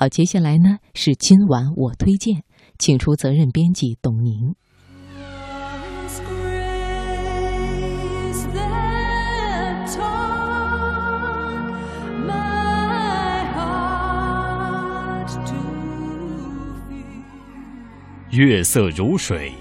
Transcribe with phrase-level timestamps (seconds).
[0.00, 2.42] 好，接下来呢是今晚我推荐，
[2.78, 4.54] 请出责任编辑董宁。
[18.30, 19.52] 月色如水，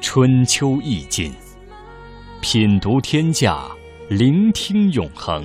[0.00, 1.30] 春秋意境，
[2.40, 3.70] 品读天下，
[4.08, 5.44] 聆听永恒。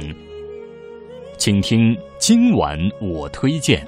[1.37, 3.85] 请听今晚我推荐。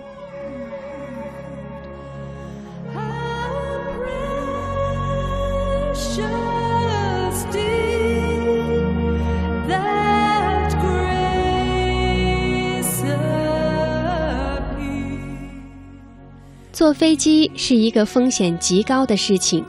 [16.72, 19.64] 坐飞机是一个风险极高的事情，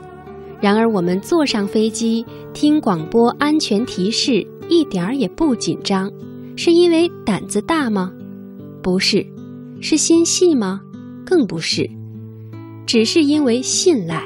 [0.61, 6.09] 然而我们坐上飞机听广播安全提示一点儿也不紧张，
[6.55, 8.11] 是因为胆子大吗？
[8.81, 9.25] 不是，
[9.81, 10.79] 是心细吗？
[11.25, 11.89] 更不是，
[12.85, 14.23] 只是因为信赖，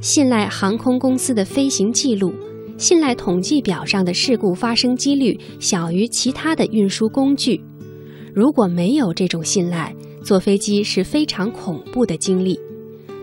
[0.00, 2.32] 信赖航空公司的飞行记录，
[2.78, 7.60] 信赖统计表上的事故发生几率小于其他的运输工具。
[8.32, 9.94] 如果没有这种信赖，
[10.26, 12.58] 坐飞机是非常恐怖的经历。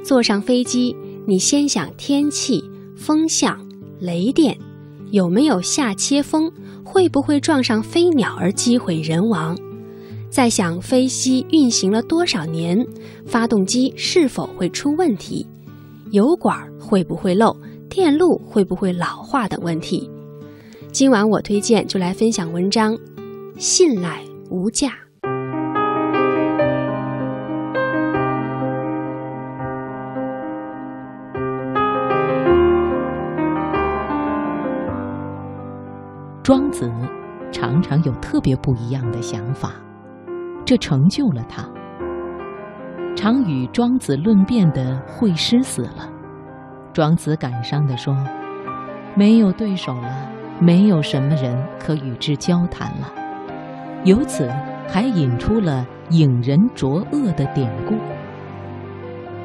[0.06, 0.96] 坐上飞机，
[1.28, 2.64] 你先想天气、
[2.96, 3.60] 风向、
[4.00, 4.58] 雷电，
[5.12, 6.50] 有没有下切风，
[6.82, 9.54] 会不会撞上飞鸟而机毁人亡？
[10.30, 12.88] 再想飞机运行了多少年，
[13.26, 15.46] 发动机是否会出问题，
[16.12, 17.54] 油管会不会漏，
[17.90, 20.10] 电路会不会老化等问题。
[20.94, 22.98] 今晚我推荐就来分享文章，
[23.58, 24.94] 信赖无价。
[36.44, 36.92] 庄子
[37.54, 39.72] 常常有特别不一样的想法，
[40.66, 41.64] 这成就了他。
[43.16, 46.12] 常与庄子论辩的惠施死了，
[46.92, 48.14] 庄子感伤地说
[49.16, 53.10] ：“没有对手了，没有什么人可与之交谈了。”
[54.04, 54.52] 由此
[54.90, 57.96] 还引出了“引人着恶”的典故。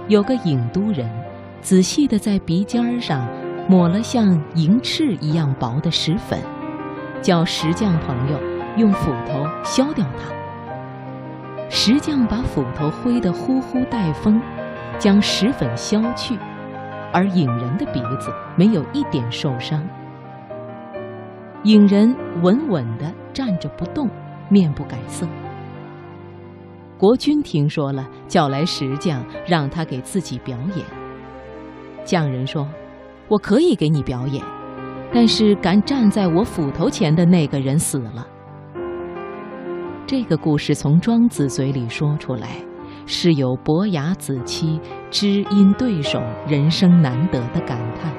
[0.08, 1.08] 有个郢都人，
[1.60, 3.24] 仔细地在鼻尖上
[3.68, 6.40] 抹了像银翅一样薄的石粉。
[7.22, 8.38] 叫石匠朋友
[8.76, 10.34] 用斧头削掉它。
[11.70, 14.40] 石匠把斧头挥得呼呼带风，
[14.98, 16.38] 将石粉削去，
[17.12, 19.86] 而影人的鼻子没有一点受伤。
[21.64, 24.08] 影人稳稳地站着不动，
[24.48, 25.26] 面不改色。
[26.96, 30.84] 国君听说了，叫来石匠，让他给自己表演。
[32.04, 32.66] 匠人说
[33.28, 34.42] ：“我可以给你表演。”
[35.12, 38.26] 但是敢站在我斧头前的那个人死了。
[40.06, 42.48] 这个故事从庄子嘴里说出来，
[43.04, 44.80] 是有伯牙子期
[45.10, 48.12] 知音对手人生难得的感叹。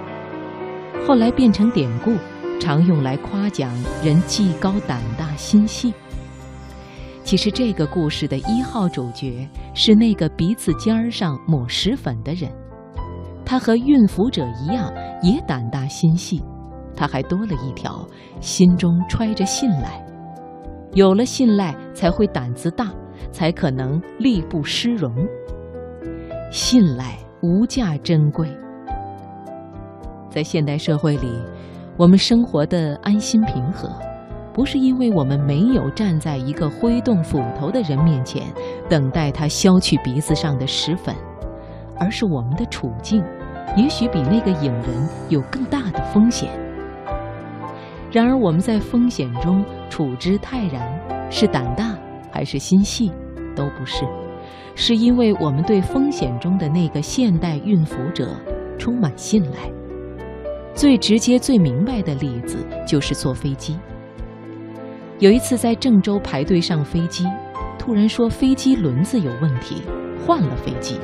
[1.07, 2.15] 后来变成典故，
[2.59, 3.71] 常用来夸奖
[4.03, 5.93] 人技高胆大心细。
[7.23, 12.51] 其实这个故事的一号主角是那个鼻子尖儿上抹石粉的人，
[13.45, 14.91] 他和运符者一样，
[15.23, 16.43] 也胆大心细。
[16.99, 18.05] 他还多了一条，
[18.41, 20.05] 心中揣着信赖，
[20.91, 22.91] 有了信赖才会胆子大，
[23.31, 25.09] 才可能力不失容。
[26.51, 28.49] 信赖无价珍贵，
[30.29, 31.31] 在现代社会里，
[31.95, 33.89] 我们生活的安心平和，
[34.51, 38.43] 不是因为我们没有站在一个挥动斧头的人面前，
[38.89, 41.15] 等待他削去鼻子上的石粉，
[41.97, 43.23] 而是我们的处境，
[43.77, 46.49] 也许比那个影人有更大的风险。
[48.11, 50.81] 然而，我们在风险中处之泰然，
[51.29, 51.95] 是胆大
[52.31, 53.11] 还是心细，
[53.55, 54.03] 都不是，
[54.73, 58.35] 是因为我们对风险中的那个现代运符者
[58.79, 59.71] 充满信赖。
[60.73, 63.77] 最直接、最明白的例子就是坐飞机。
[65.19, 67.25] 有一次在郑州排队上飞机，
[67.77, 69.83] 突然说飞机轮子有问题，
[70.25, 70.97] 换了飞机。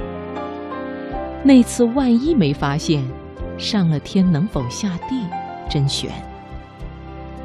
[1.43, 3.07] 那次万一没发现，
[3.57, 5.21] 上了天能否下地，
[5.69, 6.09] 真悬。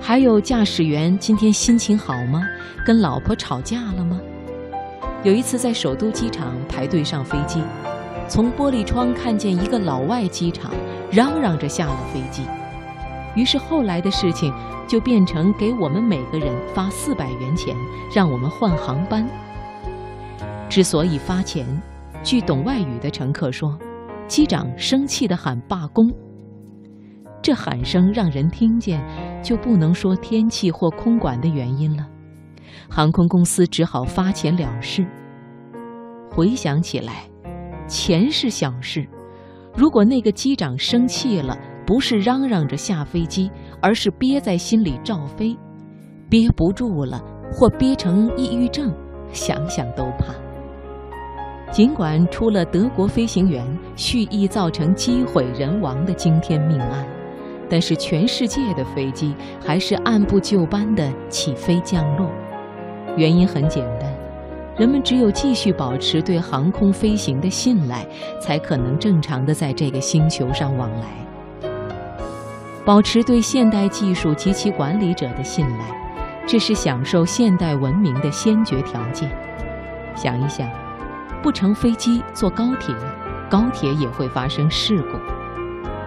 [0.01, 2.43] 还有驾驶员今天心情好吗？
[2.87, 4.19] 跟老婆吵架了吗？
[5.23, 7.63] 有一次在首都机场排队上飞机，
[8.27, 10.73] 从玻璃窗看见一个老外机场
[11.13, 12.43] 嚷嚷着下了飞机，
[13.37, 14.53] 于是后来的事情
[14.89, 17.77] 就变成给我们每个人发四百元钱，
[18.13, 19.29] 让我们换航班。
[20.69, 21.67] 之所以发钱，
[22.23, 23.79] 据懂外语的乘客说，
[24.27, 26.11] 机长生气地喊罢工。
[27.43, 29.03] 这喊声让人听见，
[29.43, 32.07] 就不能说天气或空管的原因了。
[32.89, 35.07] 航空公司只好发钱了事。
[36.31, 37.29] 回想起来，
[37.87, 39.07] 钱是小事。
[39.75, 41.57] 如果那个机长生气了，
[41.87, 43.51] 不是嚷嚷着下飞机，
[43.81, 45.57] 而是憋在心里照飞，
[46.29, 47.23] 憋不住了
[47.53, 48.93] 或憋成抑郁症，
[49.33, 50.35] 想想都怕。
[51.73, 53.65] 尽管出了德国飞行员
[53.95, 57.07] 蓄意造成机毁人亡的惊天命案，
[57.71, 59.35] 但是全世界的飞机
[59.65, 62.29] 还是按部就班的起飞降落。
[63.17, 64.13] 原因很简单，
[64.77, 68.05] 人们只有继续保持对航空飞行的信赖，
[68.41, 71.71] 才可能正常的在这个星球上往来。
[72.85, 75.85] 保持对现代技术及其管理者的信赖，
[76.47, 79.31] 这是享受现代文明的先决条件。
[80.15, 80.69] 想一想。
[81.43, 82.95] 不乘飞机坐高铁，
[83.49, 85.17] 高铁也会发生事故；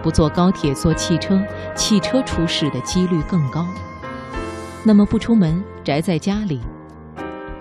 [0.04, 1.42] 不坐高铁坐汽车，
[1.74, 3.66] 汽车出事的几率更高。
[4.82, 6.60] 那么不出门，宅在家里，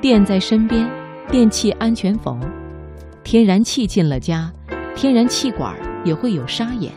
[0.01, 0.85] 电在身边，
[1.29, 2.37] 电器安全否？
[3.23, 4.51] 天然气进了家，
[4.93, 5.73] 天然气管
[6.03, 6.91] 也会有沙眼。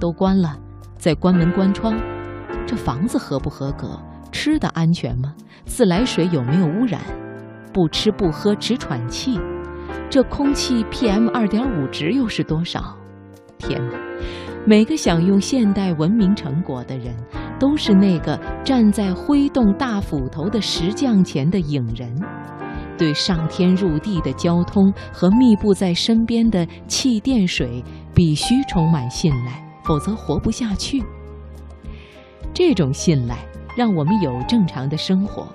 [0.00, 0.58] 都关了，
[0.96, 1.96] 再关门关窗，
[2.66, 3.96] 这房子合不合格？
[4.32, 5.32] 吃的安全吗？
[5.66, 7.00] 自来水有没有污染？
[7.72, 9.38] 不吃不喝只喘气。
[10.10, 12.96] 这空气 PM 二点五值又是多少？
[13.56, 13.92] 天哪！
[14.66, 17.14] 每个享用现代文明成果的人，
[17.58, 22.14] 都是那个站在挥动大斧头的石匠前的影人，
[22.98, 27.82] 对上天入地的交通和密布在身边的气垫水
[28.14, 31.02] 必须充满信赖，否则活不下去。
[32.52, 33.38] 这种信赖
[33.74, 35.46] 让我们有正常的生活。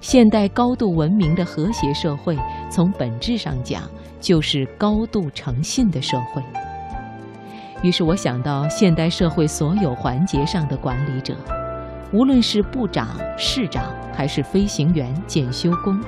[0.00, 2.38] 现代高度文明的和谐社会，
[2.70, 3.82] 从本质上讲
[4.18, 6.42] 就是高度诚信的社会。
[7.82, 11.36] 于是我想到，现代社会所有环节上的管理者，
[12.12, 16.00] 无论是部长、市长，还是飞行员、检修工，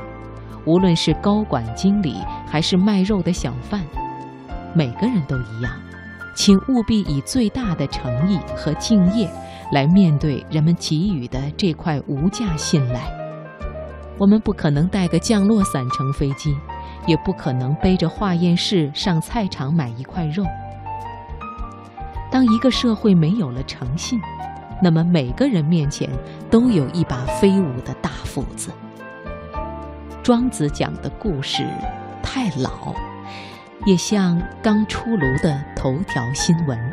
[0.64, 3.81] 无论是高管、经理，还是卖肉的小贩，
[4.75, 5.72] 每个人都一样，
[6.34, 9.31] 请务必以最大的诚意和敬业
[9.70, 13.00] 来面对人们给予的这块无价信赖。
[14.19, 16.52] 我们不可能带个降落伞乘飞机，
[17.06, 20.44] 也不可能背着化验室上菜场买一块肉。
[22.31, 24.21] 当一个社会没有了诚信，
[24.81, 26.09] 那么每个人面前
[26.50, 28.71] 都有一把飞舞的大斧子。
[30.23, 31.67] 庄子讲的故事
[32.23, 32.94] 太老，
[33.87, 36.93] 也像刚出炉的头条新闻。